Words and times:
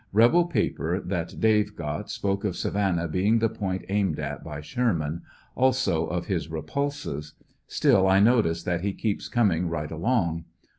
Rebel 0.13 0.45
paper 0.45 0.99
that 0.99 1.39
Dave 1.39 1.75
got 1.75 2.09
spoke 2.09 2.43
of 2.43 2.57
Savannah 2.57 3.07
being 3.07 3.37
the 3.37 3.49
point 3.49 3.85
aimed 3.87 4.17
at 4.17 4.43
by 4.43 4.59
Sherman, 4.59 5.21
also 5.53 6.07
of 6.07 6.25
his 6.25 6.49
repulses; 6.49 7.33
still 7.67 8.07
I 8.07 8.19
notice 8.19 8.63
that 8.63 8.81
he 8.81 8.93
keeps 8.93 9.27
coming 9.29 9.67
right 9.69 9.91
along. 9.91 10.45